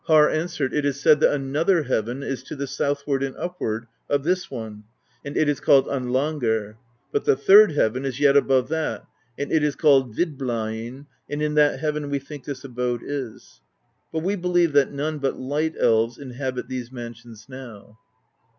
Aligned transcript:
32 0.07 0.13
PROSE 0.17 0.25
EDDA 0.33 0.41
answered: 0.41 0.71
^^It 0.71 0.83
is 0.83 0.99
said 0.99 1.19
that 1.19 1.31
another 1.35 1.83
heaven 1.83 2.23
is 2.23 2.41
to 2.41 2.55
the 2.55 2.65
south 2.65 3.05
ward 3.05 3.21
and 3.21 3.35
upward 3.37 3.85
of 4.09 4.23
this 4.23 4.49
one, 4.49 4.83
and 5.23 5.37
it 5.37 5.47
is 5.47 5.59
called 5.59 5.85
Andlangr;^ 5.85 6.73
but 7.11 7.25
the 7.25 7.35
third 7.35 7.73
heaven 7.73 8.03
is 8.03 8.19
yet 8.19 8.35
above 8.35 8.67
that, 8.69 9.05
and 9.37 9.51
it 9.51 9.61
is 9.61 9.75
called 9.75 10.15
Vid 10.15 10.39
blainn,'' 10.39 11.05
and 11.29 11.41
in 11.43 11.53
that 11.53 11.79
heaven 11.81 12.09
we 12.09 12.17
think 12.17 12.45
this 12.45 12.63
abode 12.63 13.03
is. 13.05 13.61
But 14.11 14.23
we 14.23 14.35
believe 14.35 14.73
that 14.73 14.91
none 14.91 15.19
but 15.19 15.39
Light 15.39 15.75
Elves 15.79 16.17
inhabit 16.17 16.67
these 16.67 16.91
mansions 16.91 17.45
now." 17.47 17.99